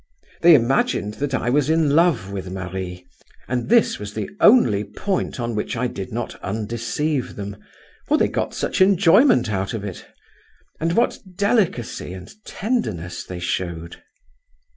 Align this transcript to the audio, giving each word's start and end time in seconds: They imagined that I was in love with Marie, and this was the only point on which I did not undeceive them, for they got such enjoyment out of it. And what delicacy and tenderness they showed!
They 0.41 0.55
imagined 0.55 1.13
that 1.21 1.35
I 1.35 1.51
was 1.51 1.69
in 1.69 1.91
love 1.91 2.31
with 2.31 2.49
Marie, 2.49 3.05
and 3.47 3.69
this 3.69 3.99
was 3.99 4.15
the 4.15 4.31
only 4.39 4.83
point 4.83 5.39
on 5.39 5.53
which 5.53 5.77
I 5.77 5.85
did 5.85 6.11
not 6.11 6.41
undeceive 6.41 7.35
them, 7.35 7.55
for 8.07 8.17
they 8.17 8.27
got 8.27 8.55
such 8.55 8.81
enjoyment 8.81 9.51
out 9.51 9.75
of 9.75 9.83
it. 9.83 10.07
And 10.79 10.93
what 10.93 11.19
delicacy 11.35 12.13
and 12.13 12.33
tenderness 12.45 13.23
they 13.23 13.37
showed! 13.37 14.01